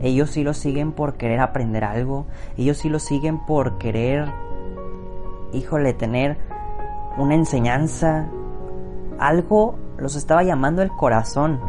Ellos 0.02 0.30
sí 0.30 0.42
lo 0.42 0.54
siguen 0.54 0.92
por 0.92 1.14
querer 1.14 1.40
aprender 1.40 1.84
algo, 1.84 2.26
ellos 2.56 2.78
sí 2.78 2.88
lo 2.88 2.98
siguen 2.98 3.38
por 3.38 3.78
querer, 3.78 4.32
híjole, 5.52 5.92
tener 5.92 6.38
una 7.18 7.34
enseñanza, 7.34 8.28
algo 9.18 9.78
los 9.98 10.16
estaba 10.16 10.42
llamando 10.42 10.82
el 10.82 10.90
corazón 10.90 11.60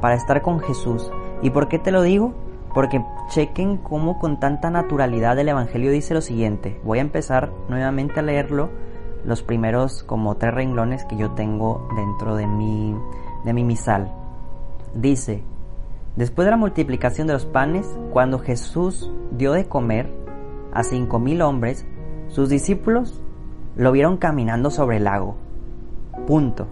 para 0.00 0.14
estar 0.14 0.42
con 0.42 0.60
Jesús. 0.60 1.10
¿Y 1.42 1.50
por 1.50 1.68
qué 1.68 1.78
te 1.78 1.90
lo 1.90 2.02
digo? 2.02 2.34
Porque 2.74 3.04
chequen 3.28 3.76
cómo 3.76 4.18
con 4.18 4.38
tanta 4.38 4.70
naturalidad 4.70 5.38
el 5.38 5.48
Evangelio 5.48 5.90
dice 5.90 6.14
lo 6.14 6.20
siguiente. 6.20 6.80
Voy 6.84 6.98
a 6.98 7.02
empezar 7.02 7.52
nuevamente 7.68 8.20
a 8.20 8.22
leerlo, 8.22 8.70
los 9.24 9.42
primeros 9.42 10.04
como 10.04 10.36
tres 10.36 10.54
renglones 10.54 11.04
que 11.04 11.16
yo 11.16 11.32
tengo 11.32 11.88
dentro 11.96 12.36
de 12.36 12.46
mi, 12.46 12.94
de 13.44 13.52
mi 13.52 13.64
misal. 13.64 14.12
Dice, 14.94 15.42
después 16.16 16.44
de 16.44 16.50
la 16.50 16.56
multiplicación 16.56 17.26
de 17.26 17.32
los 17.32 17.46
panes, 17.46 17.86
cuando 18.12 18.38
Jesús 18.38 19.10
dio 19.32 19.52
de 19.52 19.66
comer 19.66 20.08
a 20.72 20.82
cinco 20.82 21.18
mil 21.18 21.42
hombres, 21.42 21.86
sus 22.28 22.48
discípulos 22.48 23.22
lo 23.76 23.92
vieron 23.92 24.16
caminando 24.16 24.70
sobre 24.70 24.98
el 24.98 25.04
lago. 25.04 25.36
Punto. 26.26 26.66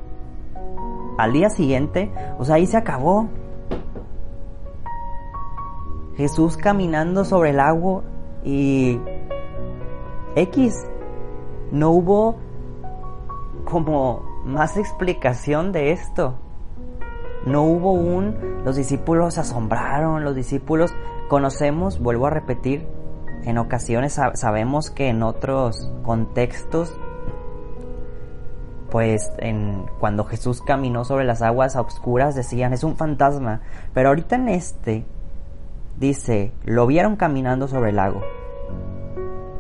Al 1.19 1.33
día 1.33 1.51
siguiente, 1.51 2.11
o 2.39 2.45
sea, 2.45 2.57
ahí 2.57 2.67
se 2.67 2.77
acabó. 2.77 3.29
Jesús 6.17 6.57
caminando 6.57 7.25
sobre 7.25 7.51
el 7.51 7.61
agua 7.61 8.03
y 8.45 9.01
X. 10.35 10.87
No 11.73 11.91
hubo 11.91 12.37
como 13.65 14.23
más 14.45 14.77
explicación 14.77 15.73
de 15.73 15.93
esto. 15.93 16.35
No 17.47 17.63
hubo 17.63 17.93
un... 17.93 18.63
Los 18.65 18.77
discípulos 18.77 19.39
asombraron, 19.39 20.25
los 20.25 20.35
discípulos 20.35 20.93
conocemos, 21.29 22.01
vuelvo 22.01 22.27
a 22.27 22.31
repetir, 22.31 22.87
en 23.45 23.57
ocasiones 23.57 24.19
sabemos 24.35 24.91
que 24.91 25.09
en 25.09 25.23
otros 25.23 25.91
contextos, 26.03 26.95
pues 28.91 29.33
en, 29.39 29.87
cuando 29.99 30.25
Jesús 30.25 30.61
caminó 30.61 31.05
sobre 31.05 31.25
las 31.25 31.41
aguas 31.41 31.77
oscuras 31.77 32.35
decían 32.35 32.73
es 32.73 32.85
un 32.85 32.97
fantasma, 32.97 33.63
pero 33.95 34.09
ahorita 34.09 34.37
en 34.37 34.49
este 34.49 35.07
Dice, 36.01 36.53
lo 36.65 36.87
vieron 36.87 37.17
caminando 37.17 37.69
sobre 37.69 37.91
el 37.91 37.97
lago. 37.97 38.23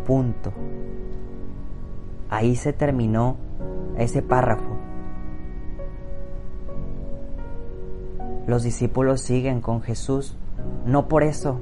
Punto. 0.06 0.54
Ahí 2.30 2.56
se 2.56 2.72
terminó 2.72 3.36
ese 3.98 4.22
párrafo. 4.22 4.69
Los 8.50 8.64
discípulos 8.64 9.20
siguen 9.20 9.60
con 9.60 9.80
Jesús, 9.80 10.36
no 10.84 11.06
por 11.06 11.22
eso. 11.22 11.60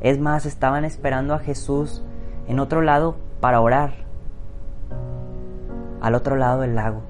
Es 0.00 0.18
más, 0.18 0.46
estaban 0.46 0.86
esperando 0.86 1.34
a 1.34 1.40
Jesús 1.40 2.02
en 2.48 2.58
otro 2.58 2.80
lado 2.80 3.16
para 3.38 3.60
orar, 3.60 3.92
al 6.00 6.14
otro 6.14 6.36
lado 6.36 6.62
del 6.62 6.74
lago. 6.74 7.02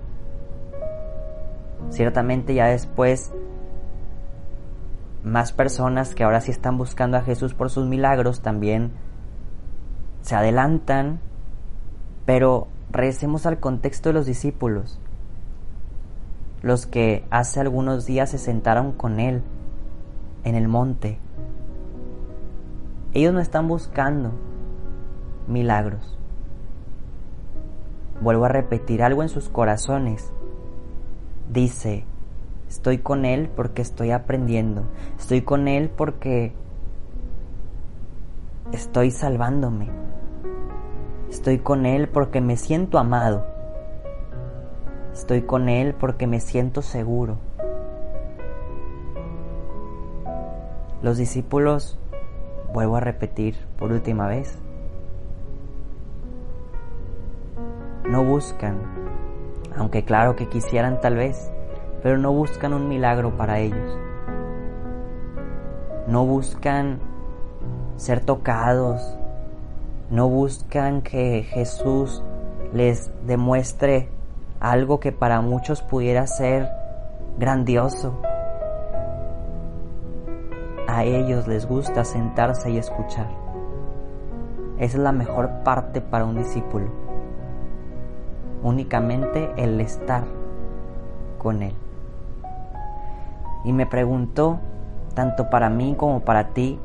Ciertamente 1.90 2.52
ya 2.52 2.66
después 2.66 3.32
más 5.22 5.52
personas 5.52 6.16
que 6.16 6.24
ahora 6.24 6.40
sí 6.40 6.50
están 6.50 6.76
buscando 6.76 7.16
a 7.16 7.22
Jesús 7.22 7.54
por 7.54 7.70
sus 7.70 7.86
milagros 7.86 8.40
también 8.40 8.90
se 10.20 10.34
adelantan, 10.34 11.20
pero 12.26 12.66
regresemos 12.90 13.46
al 13.46 13.60
contexto 13.60 14.08
de 14.08 14.14
los 14.14 14.26
discípulos, 14.26 14.98
los 16.64 16.86
que 16.86 17.24
hace 17.30 17.60
algunos 17.60 18.06
días 18.06 18.30
se 18.30 18.38
sentaron 18.38 18.90
con 18.90 19.20
Él 19.20 19.42
en 20.42 20.56
el 20.56 20.66
monte. 20.66 21.18
Ellos 23.12 23.32
no 23.32 23.38
están 23.38 23.68
buscando 23.68 24.32
milagros. 25.46 26.18
Vuelvo 28.20 28.46
a 28.46 28.48
repetir 28.48 29.02
algo 29.02 29.22
en 29.22 29.28
sus 29.28 29.48
corazones. 29.48 30.32
Dice, 31.52 32.06
Estoy 32.68 32.98
con 32.98 33.24
Él 33.24 33.50
porque 33.54 33.82
estoy 33.82 34.10
aprendiendo. 34.10 34.82
Estoy 35.16 35.42
con 35.42 35.68
Él 35.68 35.90
porque 35.90 36.52
estoy 38.72 39.10
salvándome. 39.12 39.90
Estoy 41.30 41.58
con 41.58 41.86
Él 41.86 42.08
porque 42.08 42.40
me 42.40 42.56
siento 42.56 42.98
amado. 42.98 43.53
Estoy 45.14 45.42
con 45.42 45.68
Él 45.68 45.94
porque 45.94 46.26
me 46.26 46.40
siento 46.40 46.82
seguro. 46.82 47.36
Los 51.02 51.16
discípulos, 51.18 51.96
vuelvo 52.72 52.96
a 52.96 53.00
repetir 53.00 53.54
por 53.78 53.92
última 53.92 54.26
vez, 54.26 54.58
no 58.08 58.24
buscan, 58.24 58.76
aunque 59.76 60.04
claro 60.04 60.34
que 60.34 60.48
quisieran 60.48 61.00
tal 61.00 61.14
vez, 61.14 61.48
pero 62.02 62.18
no 62.18 62.32
buscan 62.32 62.74
un 62.74 62.88
milagro 62.88 63.36
para 63.36 63.60
ellos. 63.60 63.96
No 66.08 66.26
buscan 66.26 66.98
ser 67.96 68.18
tocados, 68.18 69.16
no 70.10 70.28
buscan 70.28 71.02
que 71.02 71.44
Jesús 71.44 72.20
les 72.72 73.12
demuestre 73.24 74.08
algo 74.70 75.00
que 75.00 75.12
para 75.12 75.40
muchos 75.40 75.82
pudiera 75.82 76.26
ser 76.26 76.70
grandioso. 77.38 78.14
A 80.88 81.04
ellos 81.04 81.46
les 81.46 81.66
gusta 81.66 82.04
sentarse 82.04 82.70
y 82.70 82.78
escuchar. 82.78 83.28
Esa 84.78 84.96
es 84.96 85.02
la 85.02 85.12
mejor 85.12 85.62
parte 85.64 86.00
para 86.00 86.24
un 86.24 86.36
discípulo. 86.36 86.86
Únicamente 88.62 89.52
el 89.56 89.80
estar 89.80 90.24
con 91.38 91.62
Él 91.62 91.74
y 93.64 93.72
me 93.72 93.86
preguntó, 93.86 94.60
tanto 95.14 95.48
para 95.48 95.70
mí 95.70 95.94
como 95.96 96.20
para 96.20 96.48
ti, 96.48 96.78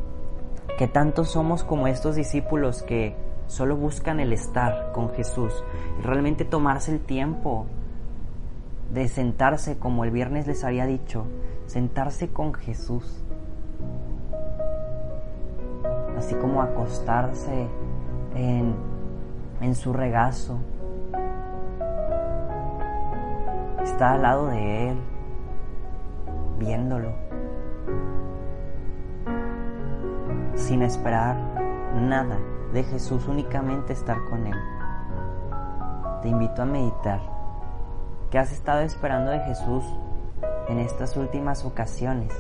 que 0.78 0.88
tanto 0.88 1.26
somos 1.26 1.64
como 1.64 1.88
estos 1.88 2.16
discípulos 2.16 2.84
que 2.84 3.16
solo 3.50 3.76
buscan 3.76 4.20
el 4.20 4.32
estar 4.32 4.92
con 4.94 5.10
Jesús 5.10 5.64
y 6.00 6.04
realmente 6.04 6.46
tomarse 6.46 6.92
el 6.92 7.00
tiempo 7.00 7.66
de 8.94 9.08
sentarse 9.08 9.80
como 9.80 10.04
el 10.04 10.12
viernes 10.12 10.46
les 10.46 10.64
había 10.64 10.86
dicho, 10.86 11.26
sentarse 11.66 12.30
con 12.30 12.54
Jesús, 12.54 13.24
así 16.16 16.36
como 16.36 16.62
acostarse 16.62 17.68
en, 18.36 18.76
en 19.62 19.76
su 19.76 19.94
regazo, 19.94 20.60
estar 23.84 24.14
al 24.14 24.22
lado 24.22 24.48
de 24.48 24.90
Él, 24.92 24.98
viéndolo, 26.60 27.14
sin 30.54 30.84
esperar 30.84 31.36
nada 31.96 32.38
de 32.74 32.84
Jesús, 32.84 33.28
únicamente 33.28 33.94
estar 33.94 34.18
con 34.30 34.46
Él. 34.46 34.56
Te 36.22 36.30
invito 36.30 36.62
a 36.62 36.66
meditar. 36.66 37.20
¿Qué 38.30 38.38
has 38.38 38.52
estado 38.52 38.82
esperando 38.82 39.32
de 39.32 39.40
Jesús 39.40 39.84
en 40.68 40.80
estas 40.80 41.18
últimas 41.18 41.66
ocasiones? 41.66 42.32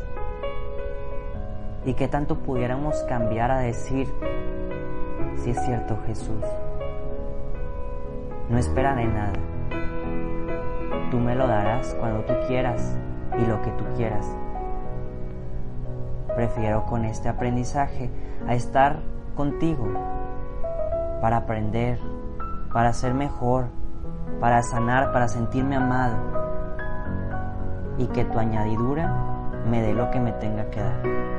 ¿Y 1.86 1.94
qué 1.94 2.08
tanto 2.08 2.36
pudiéramos 2.40 2.96
cambiar 3.04 3.52
a 3.52 3.60
decir, 3.60 4.08
si 5.38 5.52
es 5.52 5.66
cierto 5.66 5.98
Jesús? 6.06 6.44
No 8.50 8.58
esperaré 8.58 9.06
nada. 9.06 9.34
Tú 11.10 11.18
me 11.18 11.36
lo 11.36 11.48
darás 11.48 11.96
cuando 11.96 12.22
tú 12.26 12.34
quieras 12.48 12.98
y 13.38 13.46
lo 13.46 13.62
que 13.62 13.72
tú 13.72 13.86
quieras. 13.96 14.28
Prefiero 16.36 16.86
con 16.86 17.06
este 17.06 17.30
aprendizaje 17.30 18.10
a 18.48 18.54
estar 18.54 19.00
contigo 19.36 19.88
para 21.22 21.38
aprender, 21.38 22.00
para 22.72 22.94
ser 22.94 23.14
mejor, 23.14 23.68
para 24.40 24.62
sanar, 24.64 25.12
para 25.12 25.28
sentirme 25.28 25.76
amado 25.76 26.18
y 27.98 28.08
que 28.08 28.26
tu 28.26 28.40
añadidura 28.40 29.14
me 29.70 29.82
dé 29.82 29.94
lo 29.94 30.10
que 30.10 30.20
me 30.20 30.32
tenga 30.34 30.70
que 30.70 30.82
dar. 30.82 31.39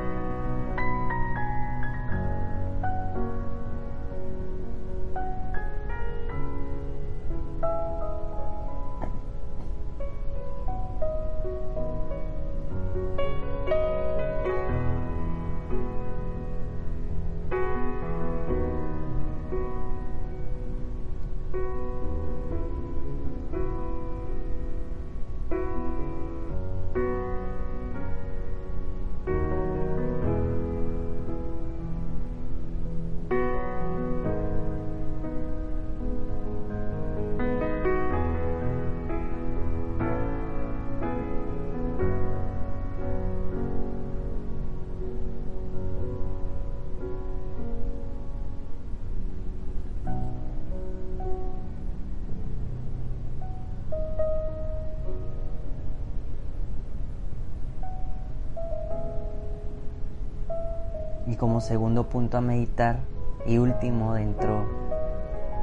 Como 61.41 61.59
segundo 61.59 62.07
punto 62.07 62.37
a 62.37 62.41
meditar 62.41 62.99
y 63.47 63.57
último 63.57 64.13
dentro 64.13 64.63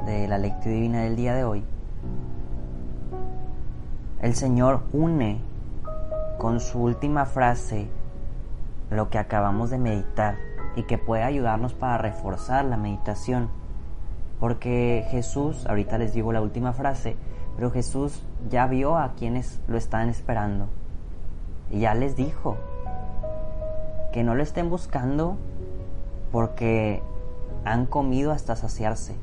de 0.05 0.27
la 0.27 0.37
lectura 0.37 0.75
divina 0.75 1.03
del 1.03 1.15
día 1.15 1.33
de 1.33 1.45
hoy, 1.45 1.63
el 4.21 4.35
Señor 4.35 4.81
une 4.91 5.39
con 6.37 6.59
su 6.59 6.79
última 6.79 7.25
frase 7.25 7.87
lo 8.89 9.09
que 9.09 9.19
acabamos 9.19 9.69
de 9.69 9.77
meditar 9.77 10.35
y 10.75 10.83
que 10.83 10.97
puede 10.97 11.23
ayudarnos 11.23 11.73
para 11.73 11.97
reforzar 11.97 12.65
la 12.65 12.75
meditación. 12.75 13.47
Porque 14.41 15.07
Jesús, 15.11 15.65
ahorita 15.65 15.97
les 15.97 16.11
digo 16.11 16.33
la 16.33 16.41
última 16.41 16.73
frase, 16.73 17.15
pero 17.55 17.71
Jesús 17.71 18.21
ya 18.49 18.67
vio 18.67 18.97
a 18.97 19.13
quienes 19.13 19.61
lo 19.69 19.77
están 19.77 20.09
esperando. 20.09 20.67
Y 21.71 21.79
ya 21.79 21.93
les 21.93 22.17
dijo 22.17 22.57
que 24.11 24.25
no 24.25 24.35
lo 24.35 24.43
estén 24.43 24.69
buscando 24.69 25.37
porque 26.31 27.01
han 27.65 27.85
comido 27.85 28.31
hasta 28.31 28.55
saciarse. 28.55 29.15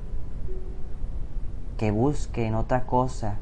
Que 1.76 1.90
busquen 1.90 2.54
otra 2.54 2.86
cosa 2.86 3.36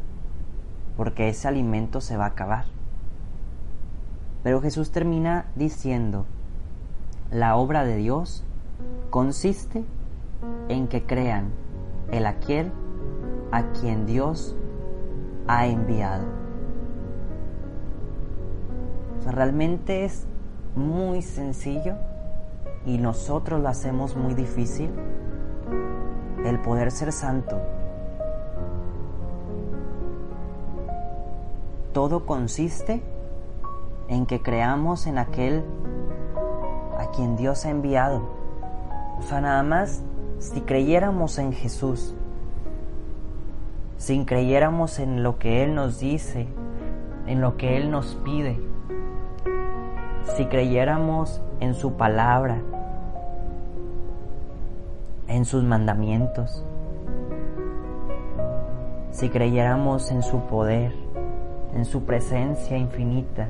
porque 0.97 1.29
ese 1.29 1.49
alimento 1.49 2.01
se 2.01 2.17
va 2.17 2.25
a 2.25 2.29
acabar. 2.29 2.65
Pero 4.43 4.61
Jesús 4.61 4.91
termina 4.91 5.47
diciendo, 5.57 6.27
la 7.31 7.57
obra 7.57 7.85
de 7.85 7.97
Dios 7.97 8.45
consiste 9.11 9.85
en 10.69 10.89
que 10.89 11.05
crean 11.05 11.51
el 12.13 12.27
aquel 12.27 12.71
a 13.51 13.63
quien 13.73 14.07
Dios 14.07 14.55
ha 15.47 15.67
enviado. 15.67 16.25
realmente 19.27 20.05
es 20.05 20.27
muy 20.77 21.23
sencillo 21.23 21.97
y 22.87 22.99
nosotros 22.99 23.63
lo 23.63 23.69
hacemos 23.69 24.17
muy 24.17 24.35
difícil 24.35 24.91
el 26.45 26.61
poder 26.61 26.91
ser 26.91 27.13
santo. 27.13 27.59
Todo 31.93 32.27
consiste 32.27 33.03
en 34.09 34.27
que 34.27 34.43
creamos 34.43 35.07
en 35.07 35.19
aquel 35.19 35.65
a 36.99 37.11
quien 37.11 37.37
Dios 37.37 37.65
ha 37.65 37.71
enviado. 37.71 38.23
O 39.19 39.23
sea, 39.23 39.41
nada 39.41 39.63
más 39.63 40.03
si 40.39 40.61
creyéramos 40.61 41.39
en 41.39 41.53
Jesús, 41.53 42.15
si 43.97 44.25
creyéramos 44.25 44.99
en 44.99 45.23
lo 45.23 45.39
que 45.39 45.63
Él 45.65 45.75
nos 45.75 45.99
dice, 45.99 46.49
en 47.27 47.41
lo 47.41 47.57
que 47.57 47.79
Él 47.79 47.91
nos 47.91 48.17
pide, 48.17 48.61
si 50.37 50.47
creyéramos 50.47 51.41
en 51.61 51.75
su 51.75 51.95
palabra, 51.95 52.61
en 55.35 55.45
sus 55.45 55.65
mandamientos, 55.65 56.65
si 59.11 59.29
creyéramos 59.31 60.13
en 60.13 60.23
su 60.23 60.43
poder, 60.43 60.93
en 61.75 61.85
su 61.85 62.05
presencia 62.05 62.79
infinita, 62.79 63.49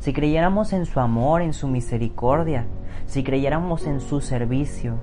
si 0.00 0.12
creyéramos 0.12 0.72
en 0.72 0.84
su 0.84 0.98
amor, 0.98 1.42
en 1.42 1.52
su 1.52 1.68
misericordia, 1.68 2.66
si 3.06 3.22
creyéramos 3.22 3.86
en 3.86 4.00
su 4.00 4.20
servicio, 4.20 4.96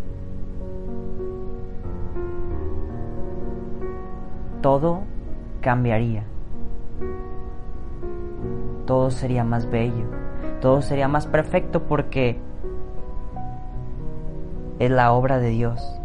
todo 4.61 5.03
cambiaría. 5.61 6.25
Todo 8.85 9.09
sería 9.09 9.45
más 9.45 9.71
bello, 9.71 10.05
todo 10.59 10.81
sería 10.81 11.07
más 11.07 11.27
perfecto 11.27 11.83
porque 11.83 12.48
es 14.79 14.89
la 14.89 15.11
obra 15.11 15.39
de 15.39 15.49
Dios. 15.49 15.99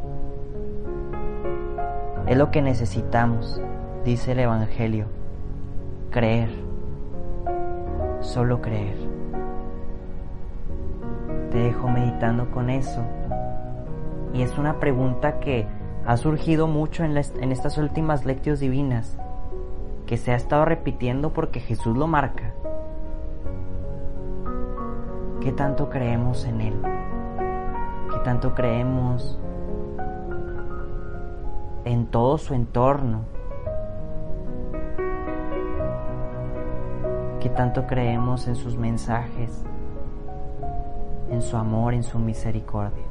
Es 2.26 2.36
lo 2.36 2.50
que 2.50 2.62
necesitamos, 2.62 3.60
dice 4.04 4.32
el 4.32 4.40
Evangelio, 4.40 5.06
creer 6.10 6.64
solo 8.24 8.60
creer. 8.60 8.96
Te 11.50 11.58
dejo 11.58 11.88
meditando 11.88 12.50
con 12.50 12.70
eso. 12.70 13.02
Y 14.32 14.42
es 14.42 14.58
una 14.58 14.80
pregunta 14.80 15.38
que 15.38 15.66
ha 16.04 16.16
surgido 16.16 16.66
mucho 16.66 17.04
en, 17.04 17.16
estas 17.16 17.78
últimas 17.78 18.24
lecciones 18.24 18.60
divinas, 18.60 19.16
que 20.06 20.16
se 20.16 20.32
ha 20.32 20.36
estado 20.36 20.64
repitiendo 20.64 21.32
porque 21.32 21.60
Jesús 21.60 21.96
lo 21.96 22.06
marca. 22.06 22.52
¿Qué 25.40 25.52
tanto 25.52 25.90
creemos 25.90 26.44
en 26.46 26.60
Él? 26.60 26.93
¿Qué 28.24 28.30
tanto 28.30 28.54
creemos 28.54 29.38
en 31.84 32.06
todo 32.06 32.38
su 32.38 32.54
entorno? 32.54 33.26
que 37.38 37.50
tanto 37.50 37.86
creemos 37.86 38.48
en 38.48 38.56
sus 38.56 38.78
mensajes, 38.78 39.62
en 41.28 41.42
su 41.42 41.58
amor, 41.58 41.92
en 41.92 42.02
su 42.02 42.18
misericordia. 42.18 43.04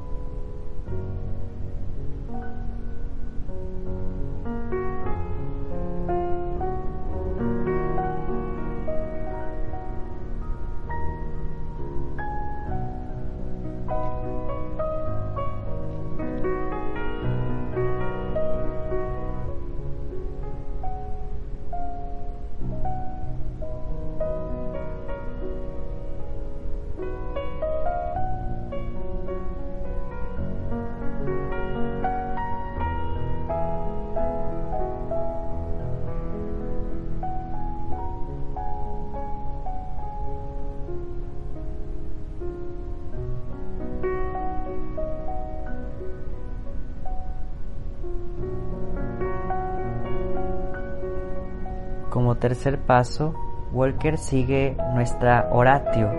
Tercer 52.35 52.79
paso, 52.79 53.33
Walker 53.71 54.17
sigue 54.17 54.77
nuestra 54.93 55.49
oratio. 55.51 56.09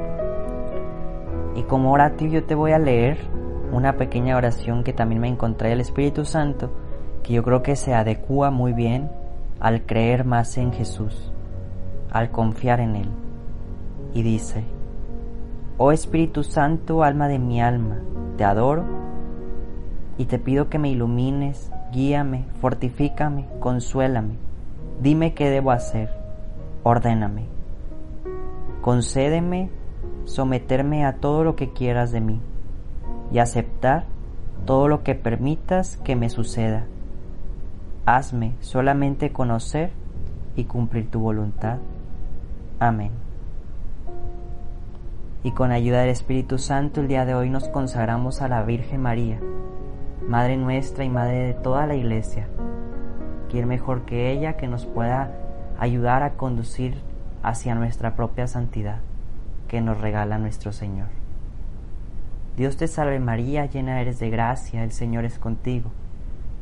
Y 1.55 1.63
como 1.63 1.93
oratio 1.93 2.29
yo 2.29 2.45
te 2.45 2.55
voy 2.55 2.73
a 2.73 2.79
leer 2.79 3.19
una 3.73 3.97
pequeña 3.97 4.37
oración 4.37 4.85
que 4.85 4.93
también 4.93 5.21
me 5.21 5.29
encontré 5.29 5.71
del 5.71 5.81
Espíritu 5.81 6.25
Santo, 6.25 6.73
que 7.23 7.33
yo 7.33 7.43
creo 7.43 7.63
que 7.63 7.77
se 7.77 7.95
adecua 7.95 8.51
muy 8.51 8.73
bien 8.73 9.11
al 9.61 9.87
creer 9.87 10.25
más 10.25 10.59
en 10.59 10.73
Jesús, 10.73 11.33
al 12.11 12.31
confiar 12.31 12.81
en 12.81 12.97
Él. 12.97 13.09
Y 14.13 14.23
dice, 14.23 14.65
Oh 15.79 15.93
Espíritu 15.93 16.43
Santo, 16.43 17.03
alma 17.03 17.29
de 17.29 17.39
mi 17.39 17.61
alma, 17.61 17.99
te 18.37 18.45
adoro 18.45 18.85
y 20.19 20.27
te 20.27 20.39
pido 20.39 20.69
que 20.69 20.79
me 20.79 20.91
ilumines, 20.91 21.73
guíame, 21.93 22.47
fortifícame, 22.61 23.49
consuélame 23.61 24.44
Dime 25.05 25.35
qué 25.35 25.51
debo 25.51 25.71
hacer, 25.71 26.09
ordéname. 26.83 27.45
Concédeme 28.81 29.69
someterme 30.25 31.05
a 31.05 31.17
todo 31.17 31.45
lo 31.45 31.57
que 31.57 31.75
quieras 31.75 32.11
de 32.11 32.23
mí 32.23 32.41
y 33.31 33.39
aceptar 33.39 34.07
todo 34.65 34.89
lo 34.89 35.03
que 35.03 35.15
permitas 35.15 35.99
que 35.99 36.17
me 36.17 36.31
suceda. 36.31 36.87
Hazme 38.07 38.55
solamente 38.61 39.31
conocer 39.31 39.91
y 40.57 40.65
cumplir 40.65 41.11
tu 41.11 41.21
voluntad. 41.21 41.81
Amén. 42.81 43.11
Y 45.43 45.51
con 45.51 45.71
ayuda 45.71 46.01
del 46.01 46.09
Espíritu 46.09 46.57
Santo 46.57 47.03
el 47.03 47.09
día 47.09 47.27
de 47.27 47.35
hoy 47.35 47.51
nos 47.51 47.69
consagramos 47.69 48.41
a 48.41 48.49
la 48.49 48.63
Virgen 48.63 49.03
María, 49.03 49.39
Madre 50.27 50.57
nuestra 50.57 51.05
y 51.05 51.11
Madre 51.11 51.41
de 51.49 51.53
toda 51.53 51.87
la 51.87 51.95
Iglesia 51.95 52.49
¿Quién 53.55 53.69
mejor 53.69 54.03
que 54.03 54.33
ella 54.33 54.57
que 54.57 54.67
nos 54.67 54.85
pueda 54.85 55.31
ayudar 55.79 56.25
a 56.25 56.33
conducir 56.33 56.97
hacia 57.45 57.77
nuestra 57.77 58.17
propia 58.17 58.49
santidad 58.49 58.97
que 59.69 59.81
nos 59.81 60.01
regala 60.01 60.39
nuestro 60.39 60.73
Señor? 60.73 61.07
Dios 62.57 62.77
te 62.77 62.89
salve 62.89 63.21
María, 63.21 63.67
llena 63.67 64.01
eres 64.01 64.19
de 64.19 64.29
gracia, 64.29 64.83
el 64.83 64.91
Señor 64.91 65.25
es 65.25 65.39
contigo. 65.39 65.93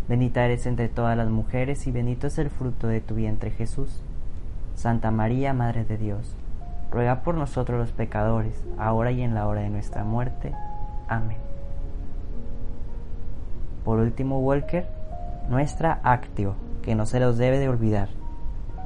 Bendita 0.07 0.45
eres 0.45 0.67
entre 0.67 0.91
todas 0.91 1.17
las 1.17 1.31
mujeres 1.31 1.87
y 1.87 1.93
bendito 1.93 2.27
es 2.27 2.37
el 2.37 2.51
fruto 2.51 2.89
de 2.89 3.01
tu 3.01 3.15
vientre 3.15 3.53
Jesús. 3.53 4.03
Santa 4.75 5.11
María, 5.11 5.55
Madre 5.55 5.87
de 5.87 5.97
Dios, 5.97 6.37
ruega 6.91 7.23
por 7.23 7.37
nosotros 7.37 7.81
los 7.81 7.93
pecadores, 7.93 8.67
ahora 8.77 9.13
y 9.13 9.23
en 9.23 9.35
la 9.35 9.49
hora 9.49 9.63
de 9.63 9.71
nuestra 9.71 10.05
muerte. 10.05 10.53
Amén. 11.09 11.39
Por 13.83 13.99
último, 13.99 14.41
Walker, 14.41 14.87
nuestra 15.49 15.99
actio, 16.03 16.55
que 16.83 16.95
no 16.95 17.07
se 17.07 17.21
los 17.21 17.39
debe 17.39 17.59
de 17.59 17.69
olvidar. 17.69 18.09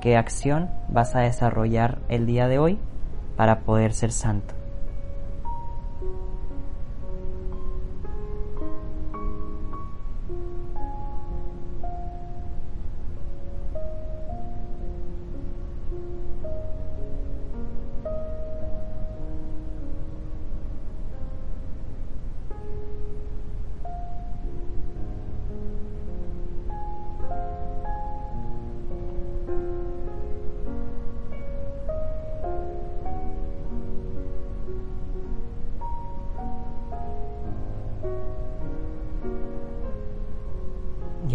¿Qué 0.01 0.17
acción 0.17 0.71
vas 0.89 1.15
a 1.17 1.21
desarrollar 1.21 1.99
el 2.09 2.27
día 2.27 2.49
de 2.49 2.59
hoy 2.59 2.79
para 3.37 3.61
poder 3.61 3.93
ser 3.93 4.13
santo? 4.13 4.56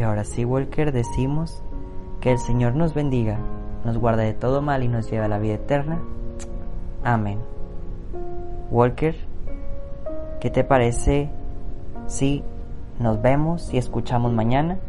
Y 0.01 0.03
ahora 0.03 0.23
sí, 0.23 0.45
Walker, 0.45 0.91
decimos 0.91 1.61
que 2.21 2.31
el 2.31 2.39
Señor 2.39 2.73
nos 2.73 2.95
bendiga, 2.95 3.37
nos 3.85 3.99
guarde 3.99 4.23
de 4.23 4.33
todo 4.33 4.59
mal 4.59 4.81
y 4.81 4.87
nos 4.87 5.11
lleve 5.11 5.25
a 5.25 5.27
la 5.27 5.37
vida 5.37 5.53
eterna. 5.53 6.01
Amén. 7.03 7.37
Walker, 8.71 9.15
¿qué 10.39 10.49
te 10.49 10.63
parece 10.63 11.29
si 12.07 12.43
nos 12.97 13.21
vemos 13.21 13.71
y 13.75 13.77
escuchamos 13.77 14.33
mañana? 14.33 14.79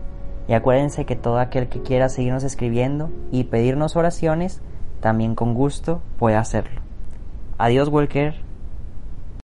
Y 0.49 0.55
acuérdense 0.55 1.05
que 1.05 1.15
todo 1.15 1.41
aquel 1.41 1.69
que 1.69 1.83
quiera 1.83 2.09
seguirnos 2.09 2.43
escribiendo 2.43 3.11
y 3.31 3.45
pedirnos 3.45 3.97
oraciones, 3.97 4.63
también 5.01 5.35
con 5.35 5.53
gusto 5.53 6.01
puede 6.19 6.37
hacerlo. 6.37 6.81
Adiós, 7.59 7.91
Walker. 7.91 8.42